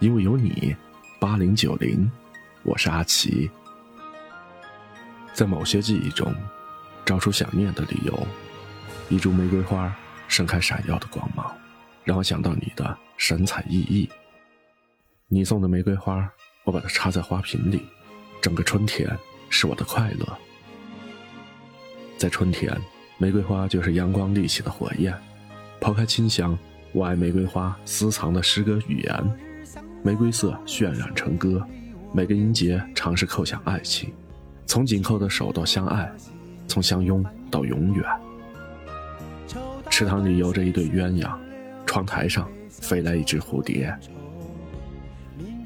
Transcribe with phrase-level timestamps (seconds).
[0.00, 0.76] 因为有你，
[1.18, 2.08] 八零九零，
[2.62, 3.50] 我是阿奇。
[5.34, 6.32] 在某些记忆中，
[7.04, 8.26] 找出想念的理由。
[9.08, 9.92] 一株玫瑰花
[10.28, 11.52] 盛开闪耀的光芒，
[12.04, 14.08] 让我想到你的神采奕奕。
[15.26, 16.30] 你送的玫瑰花，
[16.62, 17.84] 我把它插在花瓶里，
[18.40, 19.10] 整个春天
[19.50, 20.38] 是我的快乐。
[22.16, 22.72] 在春天，
[23.16, 25.12] 玫瑰花就是阳光立起的火焰。
[25.80, 26.56] 抛开清香，
[26.92, 29.47] 我爱玫瑰花私藏的诗歌语言。
[30.02, 31.66] 玫瑰色渲染成歌，
[32.12, 34.12] 每个音节尝试扣响爱情，
[34.64, 36.10] 从紧扣的手到相爱，
[36.66, 38.04] 从相拥到永远。
[39.90, 41.36] 池塘里游着一对鸳鸯，
[41.84, 43.92] 窗台上飞来一只蝴蝶。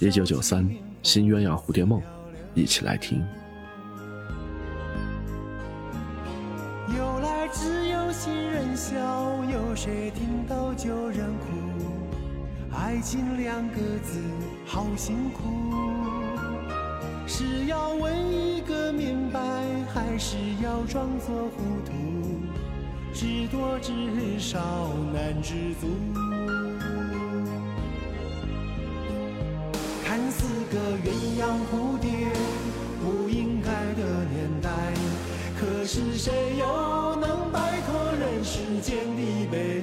[0.01, 0.69] 一九九三
[1.03, 2.01] 新鸳鸯蝴蝶梦，
[2.55, 3.23] 一起来听。
[6.97, 8.97] 由来只有新人笑，
[9.45, 10.32] 有谁听？
[12.93, 14.21] 爱情两个字
[14.66, 15.73] 好辛苦，
[17.26, 19.40] 是要问一个明白，
[19.95, 21.90] 还是要装作糊涂？
[23.15, 25.87] 知多知少难知足。
[30.04, 32.10] 看似个鸳鸯蝴蝶，
[33.01, 34.68] 不应该的年代，
[35.59, 39.82] 可是谁又能摆脱人世间的悲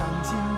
[0.00, 0.49] 上青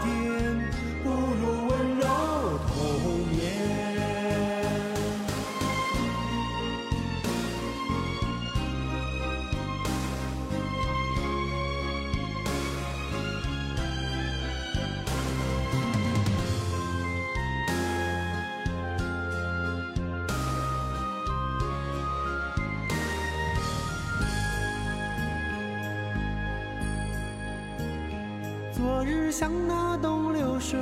[28.83, 30.77] 昨日像那东流水，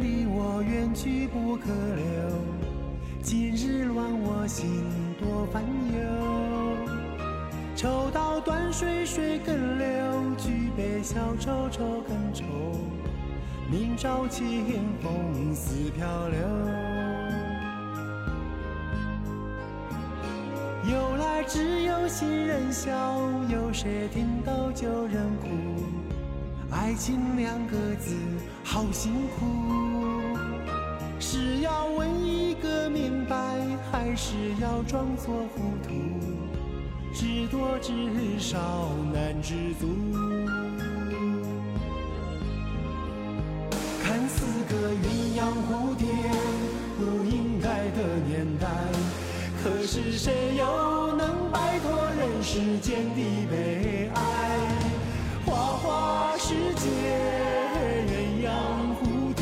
[0.00, 2.04] 离我远去不可留。
[3.22, 4.82] 今日乱我心，
[5.16, 6.00] 多烦忧。
[7.76, 9.86] 抽刀断水，水更流；
[10.36, 12.42] 举杯消愁，愁更愁。
[13.70, 16.40] 明朝清风似飘流。
[20.90, 22.90] 由来只有新人笑，
[23.48, 25.46] 有谁听到旧人哭？
[26.78, 28.14] 爱情两个字
[28.62, 29.46] 好辛苦，
[31.18, 33.36] 是要问一个明白，
[33.90, 35.94] 还是要装作糊涂？
[37.14, 37.92] 知多知
[38.38, 39.88] 少难知足。
[44.04, 46.06] 看似个鸳鸯蝴蝶，
[46.98, 47.98] 不应该的
[48.28, 48.68] 年代，
[49.64, 54.20] 可是谁又能摆脱人世间的悲哀？
[55.46, 56.88] 花花世界，
[58.10, 58.50] 鸳鸯
[58.98, 59.40] 蝴蝶，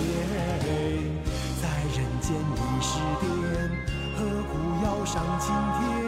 [1.62, 1.65] 在
[1.97, 3.25] 人间已是癫，
[4.14, 4.19] 何
[4.53, 4.53] 苦
[4.84, 5.48] 要上青
[5.81, 6.03] 天？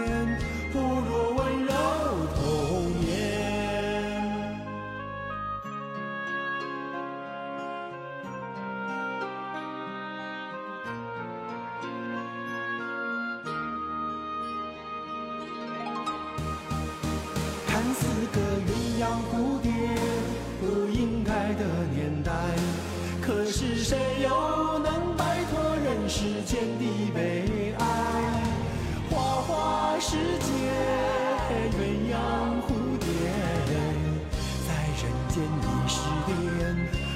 [35.60, 36.30] 已是癫，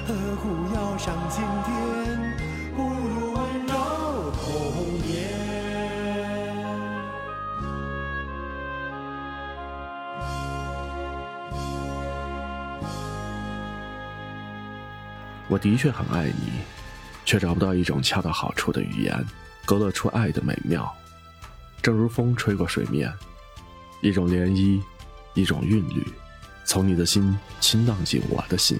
[0.06, 0.42] 何苦
[0.74, 1.70] 要上青天？
[2.76, 3.72] 不如温柔
[4.32, 4.42] 童
[5.06, 5.10] 年。
[15.48, 16.60] 我的确很爱你，
[17.24, 19.26] 却找不到一种恰到好处的语言，
[19.64, 20.88] 勾勒出爱的美妙。
[21.82, 23.12] 正如风吹过水面，
[24.00, 24.80] 一种涟漪，
[25.34, 26.06] 一种韵律，
[26.64, 28.78] 从你的心倾荡进我的心，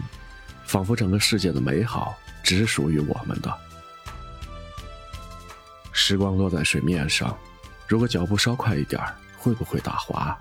[0.65, 3.53] 仿佛整个世界的美好只属于我们的。
[5.93, 7.37] 时光落在水面上，
[7.87, 9.03] 如果脚步稍快一点，
[9.38, 10.38] 会不会打滑？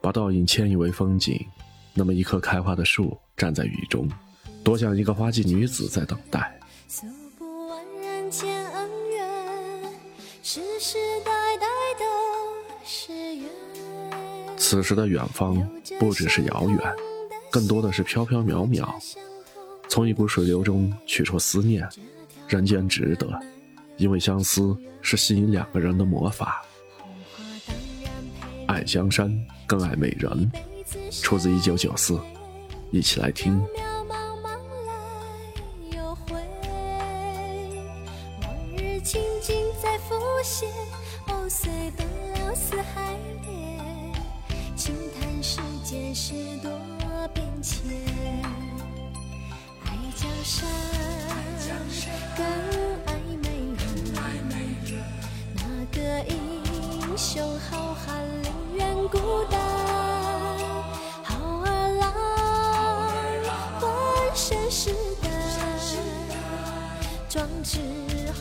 [0.00, 1.46] 把倒影迁移为风景，
[1.94, 4.08] 那么一棵开花的树站在雨中。
[4.64, 6.60] 多像一个花季女子在等待。
[6.88, 7.06] 诉
[7.38, 9.82] 不完人间恩怨，
[10.42, 10.98] 世世
[14.70, 15.68] 此时的远方
[15.98, 16.78] 不只是遥远，
[17.50, 18.88] 更多的是飘飘渺渺。
[19.88, 21.84] 从一股水流中取出思念，
[22.46, 23.28] 人间值得，
[23.96, 26.64] 因为相思是吸引两个人的魔法。
[28.68, 29.36] 爱江山
[29.66, 30.48] 更爱美人，
[31.20, 32.16] 出自一九九四，
[32.92, 33.60] 一起来听。
[46.20, 46.70] 间事多
[47.32, 47.80] 变迁。
[49.86, 50.68] 爱江山，
[52.36, 52.44] 更
[53.06, 53.48] 爱美
[54.84, 54.92] 人，
[55.54, 56.36] 那个英
[57.16, 58.04] 雄好汉
[58.42, 59.18] 宁愿孤
[59.50, 59.58] 单。
[61.24, 61.32] 好
[61.64, 61.66] 儿
[62.00, 62.12] 郎，
[63.80, 63.90] 浑
[64.34, 65.32] 身是胆，
[67.30, 67.80] 壮志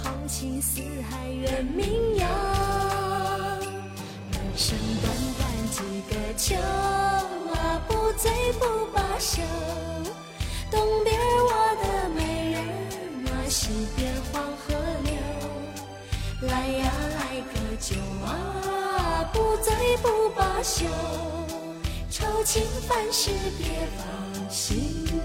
[0.03, 2.48] 豪情四海远名扬。
[8.29, 9.41] 不醉不罢休。
[10.69, 12.61] 东边我的美人
[13.25, 16.47] 啊，西边黄河流。
[16.47, 20.85] 来呀来个酒啊，不醉不罢休。
[22.11, 25.18] 愁情烦事别放心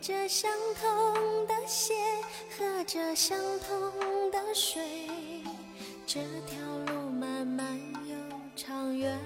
[0.00, 0.50] 着相
[0.80, 1.92] 同的血，
[2.56, 4.80] 喝着相同的水，
[6.06, 8.14] 这条路漫漫又
[8.54, 9.18] 长远。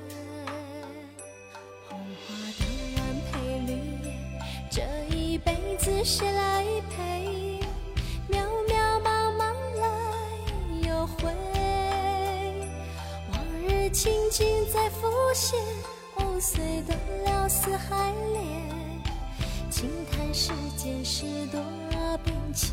[1.88, 2.66] 红花当
[2.96, 2.98] 然
[3.30, 3.72] 配绿
[4.02, 4.14] 叶，
[4.70, 4.82] 这
[5.14, 7.60] 一辈子谁来陪？
[8.30, 9.84] 渺渺茫茫来
[10.88, 11.34] 又回，
[13.30, 15.60] 往日情景在浮现，
[16.16, 18.81] 藕碎断了丝还连，
[19.82, 21.60] 轻叹世间事多
[22.22, 22.70] 变迁。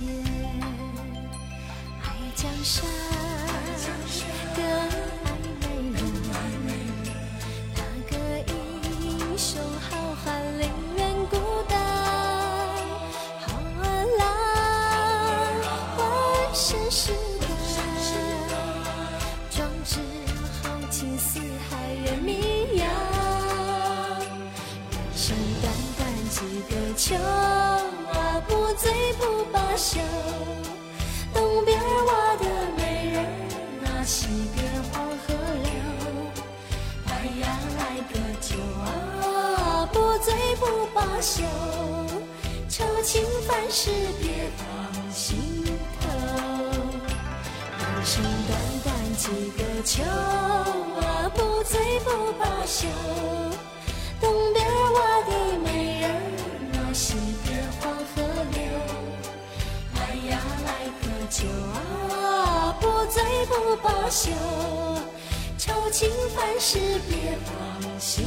[2.04, 2.86] 爱江山，
[4.56, 5.28] 更爱
[5.58, 6.00] 美人，
[7.74, 8.14] 哪个
[8.54, 8.54] 英
[9.36, 9.60] 雄
[9.90, 9.90] 好
[10.24, 10.28] 汉
[10.60, 11.02] 宁愿
[11.32, 11.34] 孤
[11.68, 11.74] 单。
[13.42, 13.84] 好儿
[14.20, 14.22] 郎，
[15.98, 15.98] 浑
[16.54, 16.78] 身
[29.80, 30.02] 不罢休。
[31.34, 32.46] 东边我的
[32.76, 33.24] 美人
[33.86, 35.34] 啊，西边黄河
[35.64, 35.72] 流。
[37.06, 37.44] 来呀
[37.78, 37.81] 来
[38.12, 38.50] 个酒
[38.84, 41.44] 啊，不醉不罢休。
[42.68, 43.90] 愁情烦事
[44.22, 44.68] 别放
[45.14, 45.64] 心
[46.02, 46.10] 头。
[47.80, 48.52] 人生短
[48.84, 52.86] 短几个秋啊，不醉不罢休。
[54.20, 55.32] 东边我的
[55.64, 56.12] 美人
[56.74, 57.16] 啊，西
[61.30, 61.46] 酒
[62.12, 64.31] 啊，不醉不罢休。
[65.60, 68.26] 愁情烦事别放心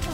[0.00, 0.10] 头。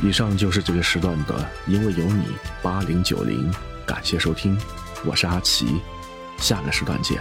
[0.00, 2.24] 以上就是这个时段的《因为有你》
[2.62, 3.52] 八零九零，
[3.86, 4.58] 感谢收听，
[5.04, 5.80] 我是阿奇，
[6.38, 7.20] 下个时段见。